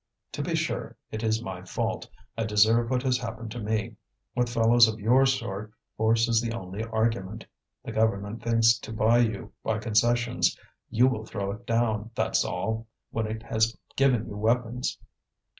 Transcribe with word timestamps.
"To 0.31 0.41
be 0.41 0.55
sure, 0.55 0.97
it 1.11 1.21
is 1.21 1.43
my 1.43 1.61
fault; 1.61 2.09
I 2.35 2.45
deserve 2.45 2.89
what 2.89 3.03
has 3.03 3.19
happened 3.19 3.51
to 3.51 3.59
me. 3.59 3.97
With 4.35 4.49
fellows 4.49 4.87
of 4.87 4.99
your 4.99 5.27
sort 5.27 5.71
force 5.95 6.27
is 6.27 6.41
the 6.41 6.53
only 6.53 6.83
argument. 6.83 7.45
The 7.83 7.91
Government 7.91 8.41
thinks 8.41 8.79
to 8.79 8.91
buy 8.91 9.19
you 9.19 9.51
by 9.63 9.77
concessions. 9.77 10.57
You 10.89 11.05
will 11.05 11.27
throw 11.27 11.51
it 11.51 11.67
down, 11.67 12.09
that's 12.15 12.43
all, 12.43 12.87
when 13.11 13.27
it 13.27 13.43
has 13.43 13.77
given 13.95 14.25
you 14.25 14.37
weapons." 14.37 14.97